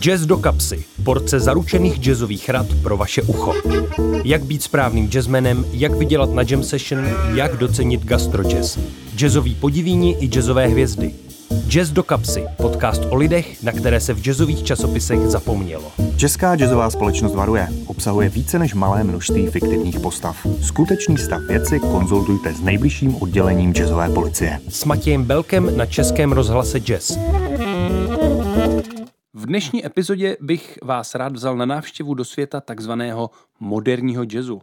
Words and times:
Jazz 0.00 0.26
do 0.26 0.36
kapsy. 0.36 0.84
Porce 1.04 1.40
zaručených 1.40 1.98
jazzových 1.98 2.48
rad 2.48 2.66
pro 2.82 2.96
vaše 2.96 3.22
ucho. 3.22 3.54
Jak 4.24 4.44
být 4.44 4.62
správným 4.62 5.08
jazzmenem, 5.12 5.64
jak 5.72 5.92
vydělat 5.92 6.30
na 6.32 6.42
jam 6.50 6.62
session, 6.62 7.08
jak 7.34 7.56
docenit 7.56 8.04
gastrojazz. 8.04 8.78
Jazzový 9.16 9.54
podivíni 9.54 10.16
i 10.20 10.28
jazzové 10.28 10.66
hvězdy. 10.66 11.14
Jazz 11.68 11.90
do 11.90 12.02
kapsy. 12.02 12.44
Podcast 12.56 13.02
o 13.10 13.14
lidech, 13.14 13.62
na 13.62 13.72
které 13.72 14.00
se 14.00 14.14
v 14.14 14.20
jazzových 14.20 14.62
časopisech 14.62 15.20
zapomnělo. 15.20 15.92
Česká 16.16 16.56
jazzová 16.56 16.90
společnost 16.90 17.34
varuje. 17.34 17.68
Obsahuje 17.86 18.28
více 18.28 18.58
než 18.58 18.74
malé 18.74 19.04
množství 19.04 19.46
fiktivních 19.46 20.00
postav. 20.00 20.46
Skutečný 20.62 21.18
stav 21.18 21.40
věci 21.48 21.80
konzultujte 21.80 22.54
s 22.54 22.60
nejbližším 22.60 23.16
oddělením 23.16 23.72
jazzové 23.72 24.08
policie. 24.08 24.60
S 24.68 24.84
Matějem 24.84 25.24
Belkem 25.24 25.76
na 25.76 25.86
Českém 25.86 26.32
rozhlase 26.32 26.80
Jazz. 26.80 27.18
V 29.34 29.46
dnešní 29.46 29.86
epizodě 29.86 30.36
bych 30.40 30.78
vás 30.82 31.14
rád 31.14 31.32
vzal 31.32 31.56
na 31.56 31.66
návštěvu 31.66 32.14
do 32.14 32.24
světa 32.24 32.60
takzvaného 32.60 33.30
moderního 33.60 34.24
jazzu. 34.32 34.62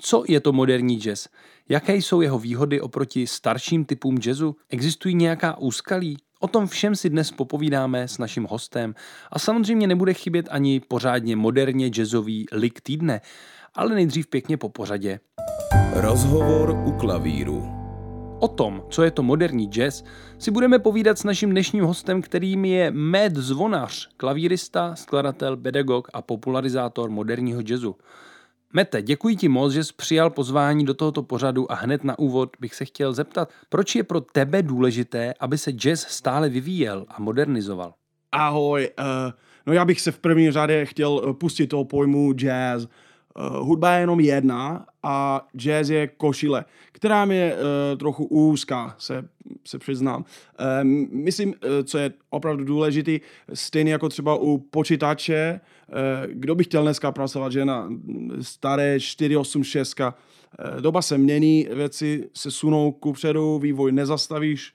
Co 0.00 0.24
je 0.28 0.40
to 0.40 0.52
moderní 0.52 1.00
jazz? 1.00 1.26
Jaké 1.68 1.96
jsou 1.96 2.20
jeho 2.20 2.38
výhody 2.38 2.80
oproti 2.80 3.26
starším 3.26 3.84
typům 3.84 4.18
jazzu? 4.26 4.56
Existují 4.68 5.14
nějaká 5.14 5.58
úskalí? 5.58 6.16
O 6.40 6.48
tom 6.48 6.66
všem 6.66 6.96
si 6.96 7.10
dnes 7.10 7.30
popovídáme 7.30 8.08
s 8.08 8.18
naším 8.18 8.44
hostem 8.50 8.94
a 9.32 9.38
samozřejmě 9.38 9.86
nebude 9.86 10.14
chybět 10.14 10.48
ani 10.50 10.80
pořádně 10.80 11.36
moderně 11.36 11.88
jazzový 11.88 12.46
lik 12.52 12.80
týdne, 12.80 13.20
ale 13.74 13.94
nejdřív 13.94 14.26
pěkně 14.26 14.56
po 14.56 14.68
pořadě. 14.68 15.20
Rozhovor 15.92 16.70
u 16.70 16.92
klavíru. 16.92 17.77
O 18.40 18.48
tom, 18.48 18.82
co 18.90 19.02
je 19.02 19.10
to 19.10 19.22
moderní 19.22 19.66
jazz, 19.66 20.02
si 20.38 20.50
budeme 20.50 20.78
povídat 20.78 21.18
s 21.18 21.24
naším 21.24 21.50
dnešním 21.50 21.84
hostem, 21.84 22.22
kterým 22.22 22.64
je 22.64 22.90
Matt 22.90 23.36
Zvonař, 23.36 24.08
klavírista, 24.16 24.94
skladatel, 24.94 25.56
pedagog 25.56 26.08
a 26.12 26.22
popularizátor 26.22 27.10
moderního 27.10 27.62
jazzu. 27.68 27.96
Mete, 28.72 29.02
děkuji 29.02 29.36
ti 29.36 29.48
moc, 29.48 29.72
že 29.72 29.84
jsi 29.84 29.92
přijal 29.96 30.30
pozvání 30.30 30.84
do 30.84 30.94
tohoto 30.94 31.22
pořadu 31.22 31.72
a 31.72 31.74
hned 31.74 32.04
na 32.04 32.18
úvod 32.18 32.50
bych 32.60 32.74
se 32.74 32.84
chtěl 32.84 33.12
zeptat, 33.12 33.50
proč 33.68 33.96
je 33.96 34.04
pro 34.04 34.20
tebe 34.20 34.62
důležité, 34.62 35.34
aby 35.40 35.58
se 35.58 35.72
jazz 35.72 36.00
stále 36.00 36.48
vyvíjel 36.48 37.06
a 37.08 37.20
modernizoval? 37.22 37.94
Ahoj, 38.32 38.90
uh, 38.98 39.04
no 39.66 39.72
já 39.72 39.84
bych 39.84 40.00
se 40.00 40.12
v 40.12 40.18
první 40.18 40.50
řadě 40.50 40.84
chtěl 40.84 41.22
eh, 41.30 41.34
pustit 41.34 41.66
toho 41.66 41.84
pojmu 41.84 42.32
jazz. 42.32 42.86
Uh, 43.38 43.66
hudba 43.66 43.92
je 43.92 44.00
jenom 44.00 44.20
jedna 44.20 44.86
a 45.02 45.46
jazz 45.56 45.90
je 45.90 46.06
košile, 46.06 46.64
která 46.92 47.24
mi 47.24 47.36
je 47.36 47.54
uh, 47.54 47.98
trochu 47.98 48.24
úzká, 48.24 48.94
se, 48.98 49.28
se 49.64 49.78
přiznám. 49.78 50.24
Uh, 50.60 50.84
myslím, 51.10 51.48
uh, 51.48 51.54
co 51.84 51.98
je 51.98 52.12
opravdu 52.30 52.64
důležité, 52.64 53.18
stejně 53.54 53.92
jako 53.92 54.08
třeba 54.08 54.34
u 54.34 54.58
počítače, 54.58 55.60
uh, 55.88 55.96
kdo 56.32 56.54
by 56.54 56.64
chtěl 56.64 56.82
dneska 56.82 57.12
pracovat, 57.12 57.52
že 57.52 57.64
na 57.64 57.88
staré 58.40 59.00
486, 59.00 60.00
uh, 60.00 60.06
doba 60.80 61.02
se 61.02 61.18
mění, 61.18 61.68
věci 61.74 62.28
se 62.34 62.50
sunou 62.50 62.92
kupředu, 62.92 63.58
vývoj 63.58 63.92
nezastavíš. 63.92 64.74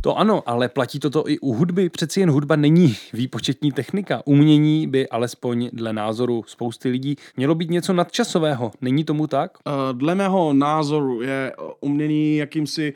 To 0.00 0.18
ano, 0.18 0.42
ale 0.46 0.68
platí 0.68 1.00
toto 1.00 1.30
i 1.30 1.38
u 1.38 1.52
hudby. 1.52 1.88
Přeci 1.88 2.20
jen 2.20 2.30
hudba 2.30 2.56
není 2.56 2.96
výpočetní 3.12 3.72
technika. 3.72 4.22
Umění 4.24 4.86
by 4.86 5.08
alespoň 5.08 5.70
dle 5.72 5.92
názoru 5.92 6.44
spousty 6.46 6.88
lidí 6.88 7.16
mělo 7.36 7.54
být 7.54 7.70
něco 7.70 7.92
nadčasového. 7.92 8.72
Není 8.80 9.04
tomu 9.04 9.26
tak? 9.26 9.58
Dle 9.92 10.14
mého 10.14 10.52
názoru 10.52 11.22
je 11.22 11.52
umění 11.80 12.36
jakýmsi 12.36 12.92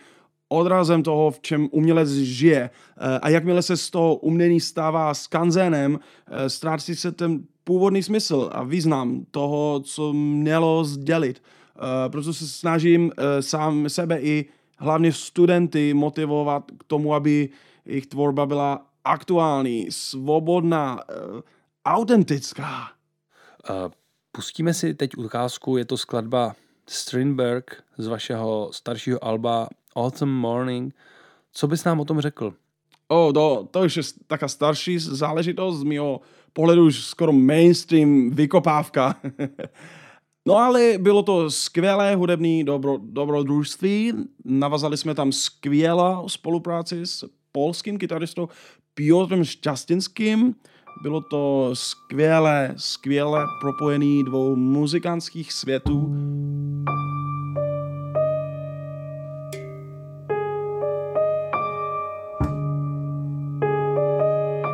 odrazem 0.49 1.03
toho, 1.03 1.31
v 1.31 1.41
čem 1.41 1.69
umělec 1.71 2.11
žije. 2.11 2.71
A 3.23 3.29
jakmile 3.29 3.63
se 3.63 3.77
z 3.77 3.91
toho 3.91 4.15
umění 4.15 4.61
stává 4.61 5.15
skanzénem, 5.15 5.99
ztrácí 6.47 6.97
se 6.97 7.13
ten 7.13 7.41
původní 7.65 8.03
smysl 8.03 8.51
a 8.53 8.63
význam 8.63 9.25
toho, 9.31 9.81
co 9.85 10.13
mělo 10.13 10.85
sdělit. 10.85 11.43
Proto 12.09 12.33
se 12.33 12.47
snažím 12.47 13.13
sám 13.41 13.89
sebe 13.89 14.21
i 14.21 14.47
hlavně 14.83 15.13
studenty 15.13 15.95
motivovat 15.95 16.71
k 16.79 16.85
tomu, 16.85 17.15
aby 17.15 17.49
jejich 17.85 18.07
tvorba 18.07 18.47
byla 18.47 18.87
aktuální, 19.05 19.87
svobodná, 19.91 20.95
uh, 20.95 21.41
autentická. 21.85 22.91
Uh, 23.71 23.93
pustíme 24.33 24.75
si 24.75 24.95
teď 24.95 25.17
ukázku, 25.17 25.77
je 25.77 25.85
to 25.85 25.97
skladba 25.97 26.55
Strindberg 26.87 27.83
z 27.99 28.07
vašeho 28.07 28.69
staršího 28.73 29.25
alba 29.25 29.69
Autumn 29.97 30.33
Morning. 30.33 30.95
Co 31.53 31.67
bys 31.67 31.85
nám 31.85 32.01
o 32.01 32.05
tom 32.05 32.21
řekl? 32.21 32.55
O, 33.09 33.33
to, 33.33 33.69
to 33.71 33.81
už 33.81 33.97
je 33.97 34.03
taká 34.27 34.49
starší 34.49 34.99
záležitost, 34.99 35.79
z 35.79 35.83
mého 35.83 36.21
pohledu 36.53 36.87
už 36.87 37.05
skoro 37.05 37.33
mainstream 37.33 38.31
vykopávka. 38.31 39.17
No 40.47 40.57
ale 40.57 40.93
bylo 40.99 41.23
to 41.23 41.51
skvělé 41.51 42.15
hudební 42.15 42.65
dobro, 42.65 42.99
dobrodružství. 43.03 44.13
Navazali 44.45 44.97
jsme 44.97 45.15
tam 45.15 45.33
skvělá 45.33 46.25
spolupráci 46.29 47.07
s 47.07 47.25
polským 47.53 47.99
kytaristou 47.99 48.49
Piotrem 48.95 49.45
Šťastinským. 49.45 50.55
Bylo 51.03 51.21
to 51.21 51.71
skvělé, 51.73 52.75
skvěle 52.77 53.45
propojený 53.61 54.25
dvou 54.25 54.57
muzikantských 54.57 55.53
světů. 55.53 56.15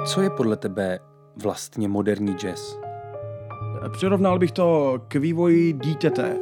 Co 0.07 0.21
je 0.21 0.31
podle 0.31 0.57
tebe 0.57 0.99
vlastně 1.37 1.89
moderní 1.89 2.35
jazz? 2.35 2.88
Přirovnal 3.93 4.39
bych 4.39 4.53
to 4.53 4.99
k 5.09 5.15
vývoji 5.15 5.73
dítěte. 5.73 6.37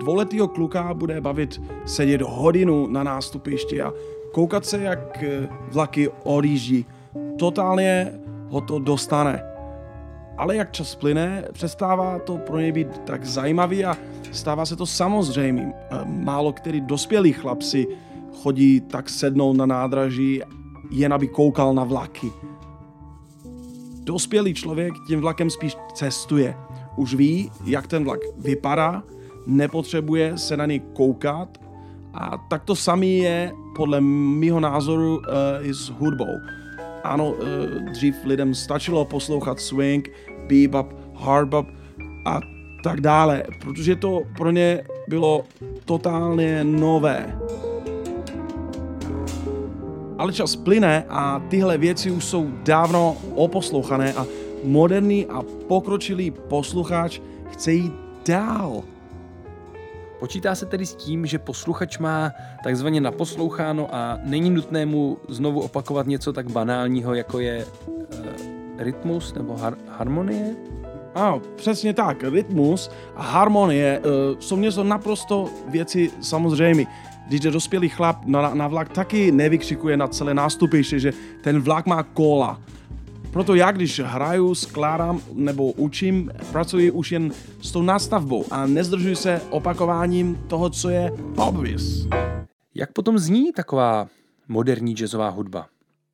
Dvouletýho 0.00 0.48
kluka 0.48 0.94
bude 0.94 1.20
bavit 1.20 1.62
sedět 1.86 2.22
hodinu 2.22 2.86
na 2.86 3.02
nástupišti 3.02 3.82
a 3.82 3.92
koukat 4.32 4.66
se, 4.66 4.78
jak 4.78 5.24
vlaky 5.72 6.08
odjíždí. 6.24 6.86
Totálně 7.38 8.12
ho 8.48 8.60
to 8.60 8.78
dostane. 8.78 9.42
Ale 10.36 10.56
jak 10.56 10.72
čas 10.72 10.94
plyne, 10.94 11.44
přestává 11.52 12.18
to 12.18 12.38
pro 12.38 12.58
něj 12.58 12.72
být 12.72 12.98
tak 12.98 13.24
zajímavý 13.24 13.84
a 13.84 13.96
stává 14.32 14.66
se 14.66 14.76
to 14.76 14.86
samozřejmým. 14.86 15.72
Málo 16.04 16.52
který 16.52 16.80
dospělý 16.80 17.32
chlap 17.32 17.62
si 17.62 17.86
chodí 18.42 18.80
tak 18.80 19.08
sednout 19.08 19.56
na 19.56 19.66
nádraží, 19.66 20.42
jen 20.90 21.12
aby 21.12 21.28
koukal 21.28 21.74
na 21.74 21.84
vlaky. 21.84 22.32
Dospělý 24.04 24.54
člověk 24.54 24.94
tím 25.06 25.20
vlakem 25.20 25.50
spíš 25.50 25.76
cestuje– 25.94 26.54
už 26.98 27.14
ví, 27.14 27.50
jak 27.64 27.86
ten 27.86 28.04
vlak 28.04 28.20
vypadá, 28.38 29.02
nepotřebuje 29.46 30.38
se 30.38 30.56
na 30.56 30.66
něj 30.66 30.80
koukat 30.92 31.58
a 32.14 32.46
tak 32.50 32.64
to 32.64 32.76
samý 32.76 33.18
je 33.18 33.52
podle 33.76 34.00
mého 34.00 34.60
názoru 34.60 35.16
uh, 35.16 35.22
i 35.62 35.74
s 35.74 35.88
hudbou. 35.88 36.34
Ano, 37.04 37.30
uh, 37.30 37.38
dřív 37.92 38.14
lidem 38.24 38.54
stačilo 38.54 39.04
poslouchat 39.04 39.60
swing, 39.60 40.10
bebop, 40.48 40.94
hardbop 41.14 41.66
a 42.26 42.40
tak 42.84 43.00
dále, 43.00 43.42
protože 43.60 43.96
to 43.96 44.22
pro 44.36 44.50
ně 44.50 44.84
bylo 45.08 45.44
totálně 45.84 46.64
nové. 46.64 47.38
Ale 50.18 50.32
čas 50.32 50.56
plyne 50.56 51.04
a 51.08 51.42
tyhle 51.48 51.78
věci 51.78 52.10
už 52.10 52.24
jsou 52.24 52.50
dávno 52.62 53.16
oposlouchané 53.34 54.14
a 54.14 54.26
moderní 54.64 55.26
a 55.26 55.42
pokročilý 55.68 56.30
posluchač 56.30 57.20
chce 57.50 57.72
jít 57.72 57.92
dál. 58.28 58.82
Počítá 60.18 60.54
se 60.54 60.66
tedy 60.66 60.86
s 60.86 60.94
tím, 60.94 61.26
že 61.26 61.38
posluchač 61.38 61.98
má 61.98 62.32
takzvaně 62.64 63.00
naposloucháno 63.00 63.94
a 63.94 64.18
není 64.22 64.50
nutné 64.50 64.86
mu 64.86 65.18
znovu 65.28 65.60
opakovat 65.60 66.06
něco 66.06 66.32
tak 66.32 66.50
banálního, 66.50 67.14
jako 67.14 67.40
je 67.40 67.56
e, 67.58 67.64
rytmus 68.78 69.34
nebo 69.34 69.54
har- 69.54 69.76
harmonie? 69.88 70.56
Ano, 71.14 71.42
přesně 71.56 71.94
tak. 71.94 72.22
Rytmus 72.22 72.90
a 73.16 73.22
harmonie 73.22 73.98
e, 73.98 74.02
jsou 74.38 74.56
něco 74.56 74.84
naprosto 74.84 75.48
věci 75.68 76.10
samozřejmé. 76.20 76.84
Když 77.28 77.44
je 77.44 77.50
dospělý 77.50 77.88
chlap 77.88 78.24
na, 78.24 78.54
na 78.54 78.68
vlak, 78.68 78.88
taky 78.88 79.32
nevykřikuje 79.32 79.96
na 79.96 80.08
celé 80.08 80.34
nástupiště, 80.34 80.98
že 80.98 81.12
ten 81.42 81.60
vlak 81.60 81.86
má 81.86 82.02
kola 82.02 82.60
proto 83.30 83.54
já, 83.54 83.70
když 83.70 84.00
hraju, 84.00 84.54
skládám 84.54 85.20
nebo 85.32 85.72
učím, 85.72 86.30
pracuji 86.52 86.90
už 86.90 87.12
jen 87.12 87.32
s 87.62 87.72
tou 87.72 87.82
nastavbou 87.82 88.44
a 88.50 88.66
nezdržuji 88.66 89.16
se 89.16 89.40
opakováním 89.50 90.36
toho, 90.48 90.70
co 90.70 90.88
je 90.88 91.12
obvious. 91.36 92.08
Jak 92.74 92.92
potom 92.92 93.18
zní 93.18 93.52
taková 93.52 94.08
moderní 94.48 94.94
jazzová 94.94 95.28
hudba? 95.28 95.66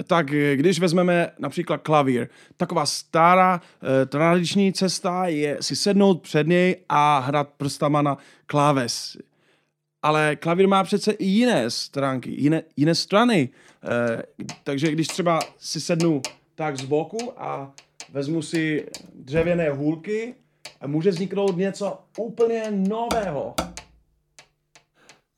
Tak 0.07 0.27
když 0.55 0.81
vezmeme 0.81 1.31
například 1.39 1.77
klavír, 1.77 2.29
taková 2.57 2.87
stará 2.87 3.61
eh, 3.61 4.07
tradiční 4.07 4.73
cesta 4.73 5.27
je 5.27 5.59
si 5.61 5.77
sednout 5.77 6.23
před 6.23 6.47
něj 6.47 6.77
a 6.89 7.19
hrát 7.19 7.49
prstama 7.49 8.03
na 8.03 8.19
kláves. 8.47 9.17
Ale 10.03 10.37
klavír 10.37 10.69
má 10.69 10.85
přece 10.85 11.13
i 11.13 11.25
jiné 11.25 11.71
stránky, 11.71 12.31
jiné, 12.31 12.63
jiné 12.77 12.95
strany. 12.95 13.49
Eh, 13.85 14.23
takže 14.65 14.93
když 14.93 15.09
třeba 15.09 15.41
si 15.59 15.81
sednu 15.81 16.23
tak 16.55 16.79
z 16.79 16.85
boku 16.85 17.33
a 17.37 17.73
vezmu 18.12 18.43
si 18.43 18.87
dřevěné 19.15 19.71
hůlky 19.71 20.35
a 20.81 20.87
může 20.87 21.11
vzniknout 21.11 21.56
něco 21.56 21.99
úplně 22.19 22.71
nového. 22.71 23.55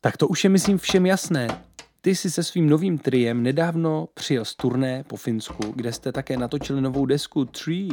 Tak 0.01 0.17
to 0.17 0.29
už 0.29 0.45
je, 0.45 0.51
myslím, 0.51 0.79
všem 0.79 1.07
jasné. 1.07 1.63
Ty 2.01 2.15
jsi 2.15 2.31
se 2.31 2.43
svým 2.43 2.69
novým 2.69 2.99
triem 2.99 3.43
nedávno 3.43 4.09
přijel 4.15 4.45
z 4.45 4.55
turné 4.55 5.05
po 5.05 5.17
Finsku, 5.17 5.73
kde 5.77 5.93
jste 5.93 6.13
také 6.13 6.37
natočili 6.37 6.81
novou 6.81 7.07
desku 7.07 7.45
Tree, 7.45 7.89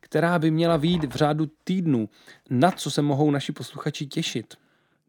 která 0.00 0.38
by 0.38 0.50
měla 0.50 0.76
výjít 0.76 1.04
v 1.04 1.16
řádu 1.16 1.48
týdnu. 1.64 2.08
Na 2.50 2.70
co 2.70 2.90
se 2.90 3.02
mohou 3.02 3.30
naši 3.30 3.52
posluchači 3.52 4.06
těšit? 4.06 4.54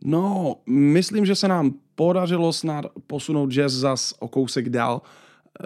No, 0.04 0.56
myslím, 0.68 1.26
že 1.26 1.36
se 1.36 1.48
nám 1.48 1.74
podařilo 1.96 2.54
snad 2.54 2.86
posunout 3.08 3.52
jazz 3.52 3.74
zas 3.74 4.14
o 4.20 4.28
kousek 4.28 4.70
dál. 4.70 5.02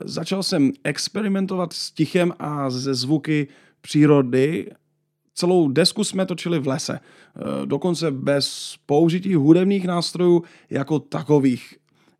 Začal 0.05 0.43
jsem 0.43 0.71
experimentovat 0.83 1.73
s 1.73 1.91
tichem 1.91 2.33
a 2.39 2.69
ze 2.69 2.93
zvuky 2.93 3.47
přírody. 3.81 4.71
Celou 5.33 5.67
desku 5.67 6.03
jsme 6.03 6.25
točili 6.25 6.59
v 6.59 6.67
lese, 6.67 6.99
dokonce 7.65 8.11
bez 8.11 8.75
použití 8.85 9.35
hudebních 9.35 9.85
nástrojů 9.85 10.43
jako 10.69 10.99
takových. 10.99 11.75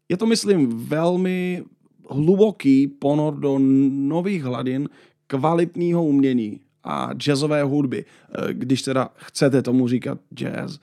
Je 0.10 0.18
to, 0.18 0.26
myslím, 0.26 0.88
velmi 0.88 1.64
hluboký 2.10 2.88
ponor 2.88 3.40
do 3.40 3.60
nových 3.90 4.44
hladin 4.44 4.90
kvalitního 5.28 6.06
umění 6.06 6.60
a 6.84 7.14
jazzové 7.14 7.64
hudby, 7.64 8.06
když 8.52 8.82
teda 8.82 9.10
chcete 9.16 9.62
tomu 9.62 9.88
říkat 9.88 10.20
jazz. 10.34 10.80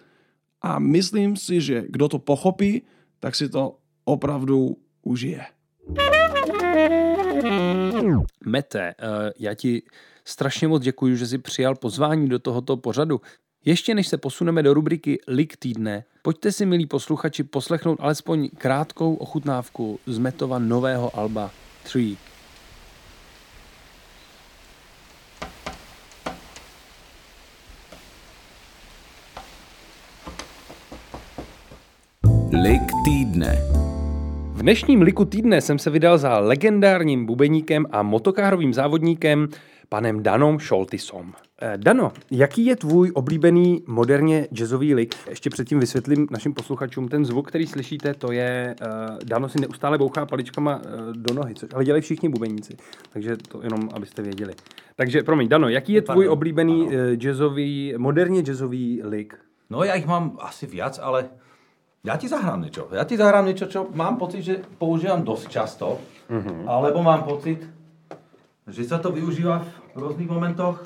A 0.62 0.78
myslím 0.78 1.36
si, 1.36 1.60
že 1.60 1.84
kdo 1.88 2.08
to 2.08 2.18
pochopí, 2.18 2.82
tak 3.20 3.34
si 3.34 3.48
to 3.48 3.76
opravdu 4.04 4.76
užije. 5.02 5.42
Mete, 8.46 8.88
eh, 8.88 8.94
já 9.38 9.54
ti 9.54 9.82
strašně 10.24 10.68
moc 10.68 10.82
děkuji, 10.82 11.16
že 11.16 11.26
jsi 11.26 11.38
přijal 11.38 11.74
pozvání 11.74 12.28
do 12.28 12.38
tohoto 12.38 12.76
pořadu. 12.76 13.20
Ještě 13.64 13.94
než 13.94 14.08
se 14.08 14.18
posuneme 14.18 14.62
do 14.62 14.74
rubriky 14.74 15.18
Lik 15.28 15.56
týdne, 15.56 16.04
pojďte 16.22 16.52
si, 16.52 16.66
milí 16.66 16.86
posluchači, 16.86 17.44
poslechnout 17.44 17.98
alespoň 18.00 18.48
krátkou 18.58 19.14
ochutnávku 19.14 20.00
z 20.06 20.18
Metova 20.18 20.58
nového 20.58 21.18
alba 21.18 21.50
3 21.82 22.16
dnešním 34.62 35.02
liku 35.02 35.24
týdne 35.24 35.60
jsem 35.60 35.78
se 35.78 35.90
vydal 35.90 36.18
za 36.18 36.38
legendárním 36.38 37.26
bubeníkem 37.26 37.86
a 37.90 38.02
motokárovým 38.02 38.74
závodníkem 38.74 39.48
panem 39.88 40.22
Danom 40.22 40.58
Šoltisom. 40.58 41.32
Eh, 41.62 41.72
Dano, 41.76 42.12
jaký 42.30 42.66
je 42.66 42.76
tvůj 42.76 43.12
oblíbený 43.14 43.84
moderně 43.86 44.48
jazzový 44.52 44.94
lik? 44.94 45.14
Ještě 45.30 45.50
předtím 45.50 45.80
vysvětlím 45.80 46.26
našim 46.30 46.54
posluchačům 46.54 47.08
ten 47.08 47.24
zvuk, 47.24 47.48
který 47.48 47.66
slyšíte, 47.66 48.14
to 48.14 48.32
je, 48.32 48.74
uh, 48.80 49.18
Dano 49.24 49.48
si 49.48 49.60
neustále 49.60 49.98
bouchá 49.98 50.26
paličkama 50.26 50.76
uh, 50.76 51.12
do 51.12 51.34
nohy, 51.34 51.54
což 51.54 51.68
ale 51.74 51.84
dělají 51.84 52.02
všichni 52.02 52.28
bubeníci, 52.28 52.76
takže 53.12 53.36
to 53.36 53.62
jenom, 53.62 53.88
abyste 53.94 54.22
věděli. 54.22 54.52
Takže, 54.96 55.22
promiň, 55.22 55.48
Dano, 55.48 55.68
jaký 55.68 55.92
je 55.92 56.02
tvůj 56.02 56.16
Pardon, 56.16 56.32
oblíbený 56.32 56.82
uh, 56.82 56.92
jazzový, 57.14 57.94
moderně 57.96 58.42
jazzový 58.42 59.00
lik? 59.04 59.34
No 59.70 59.84
já 59.84 59.94
ich 59.94 60.06
mám 60.06 60.36
asi 60.40 60.66
viac, 60.66 61.00
ale 61.02 61.28
ja 62.02 62.18
ti 62.18 62.26
zahrám 62.26 62.66
niečo. 62.66 62.90
Ja 62.90 63.06
ti 63.06 63.14
zahrám 63.14 63.46
niečo, 63.46 63.70
čo 63.70 63.86
mám 63.94 64.18
pocit, 64.18 64.42
že 64.42 64.54
používam 64.58 65.22
dosť 65.22 65.46
často, 65.46 66.02
mm-hmm. 66.26 66.66
alebo 66.66 66.98
mám 66.98 67.22
pocit, 67.22 67.62
že 68.66 68.82
sa 68.82 68.98
to 68.98 69.14
využíva 69.14 69.62
v 69.94 69.96
rôznych 70.02 70.26
momentoch. 70.26 70.82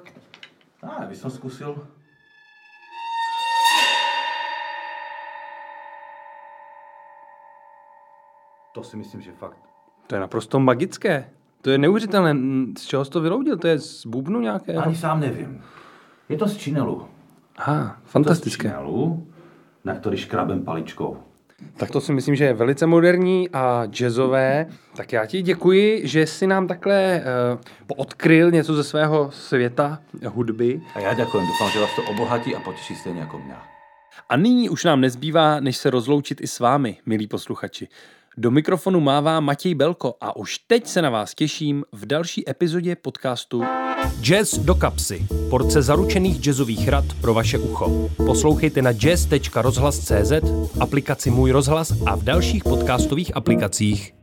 Á, 0.84 1.08
by 1.08 1.16
som 1.16 1.32
skúsil. 1.32 1.72
To 8.76 8.84
si 8.84 9.00
myslím, 9.00 9.24
že 9.24 9.32
fakt. 9.32 9.56
To 10.06 10.14
je 10.14 10.20
naprosto 10.20 10.60
magické. 10.60 11.32
To 11.64 11.72
je 11.72 11.78
neuvěřitelné. 11.78 12.36
Z 12.78 12.84
čeho 12.84 13.04
jsi 13.04 13.10
to 13.10 13.20
vyroudil? 13.20 13.56
To 13.56 13.66
je 13.66 13.78
z 13.78 14.06
bubnu 14.06 14.40
nějakého? 14.40 14.84
Ani 14.84 14.96
sám 14.96 15.20
neviem. 15.20 15.64
Je 16.28 16.36
to 16.36 16.48
z 16.48 16.56
činelu. 16.56 17.08
Aha, 17.56 17.96
Z 18.04 18.10
fantastické. 18.10 18.68
činelu, 18.68 19.26
na 19.86 19.94
ktorý 19.94 20.18
škrabem 20.18 20.66
paličkou. 20.66 21.22
Tak 21.76 21.90
to 21.90 22.00
si 22.00 22.12
myslím, 22.12 22.36
že 22.36 22.44
je 22.44 22.54
velice 22.54 22.86
moderní 22.86 23.48
a 23.48 23.86
jazzové. 23.86 24.66
Tak 24.96 25.12
já 25.12 25.26
ti 25.26 25.42
děkuji, 25.42 26.02
že 26.04 26.26
jsi 26.26 26.46
nám 26.46 26.66
takhle 26.66 27.22
uh, 27.22 27.60
poodkryl 27.86 28.50
něco 28.50 28.74
ze 28.74 28.84
svého 28.84 29.30
světa 29.30 29.98
hudby. 30.26 30.80
A 30.94 31.00
ja 31.00 31.14
ďakujem, 31.14 31.46
dúfam, 31.46 31.70
že 31.72 31.80
vás 31.80 31.92
to 31.96 32.02
obohatí 32.12 32.52
a 32.52 32.60
poteší 32.60 32.92
stejne 33.00 33.24
ako 33.24 33.38
mňa. 33.40 33.58
A 34.28 34.36
nyní 34.36 34.68
už 34.68 34.84
nám 34.84 35.00
nezbývá, 35.00 35.60
než 35.60 35.76
se 35.76 35.90
rozloučit 35.90 36.40
i 36.40 36.46
s 36.46 36.60
vámi, 36.60 36.98
milí 37.06 37.26
posluchači. 37.26 37.88
Do 38.38 38.50
mikrofonu 38.50 39.00
mává 39.00 39.40
Matěj 39.40 39.74
Belko 39.74 40.14
a 40.20 40.36
už 40.36 40.58
teď 40.58 40.86
se 40.86 41.02
na 41.02 41.10
vás 41.10 41.34
těším 41.34 41.84
v 41.92 42.06
další 42.06 42.50
epizodě 42.50 42.96
podcastu 42.96 43.62
Jazz 44.20 44.58
do 44.58 44.74
kapsy. 44.74 45.26
Porce 45.50 45.82
zaručených 45.82 46.40
jazzových 46.40 46.88
rad 46.88 47.04
pro 47.20 47.34
vaše 47.34 47.58
ucho. 47.58 48.10
Poslouchejte 48.16 48.82
na 48.82 48.92
jazz.rozhlas.cz, 48.92 50.32
aplikaci 50.80 51.30
Můj 51.30 51.50
rozhlas 51.50 51.92
a 52.06 52.16
v 52.16 52.22
dalších 52.22 52.64
podcastových 52.64 53.36
aplikacích. 53.36 54.15